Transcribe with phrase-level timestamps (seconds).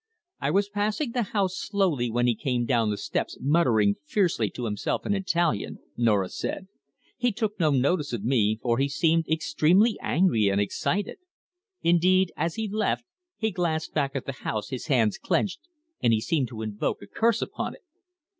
[0.39, 4.65] "I was passing the house slowly when he came down the steps muttering fiercely to
[4.65, 6.67] himself in Italian," Norah said.
[7.17, 11.19] "He took no notice of me, for he seemed extremely angry and excited.
[11.83, 13.03] Indeed, as he left,
[13.37, 15.59] he glanced back at the house, his hands clenched,
[16.01, 17.83] and he seemed to invoke a curse upon it."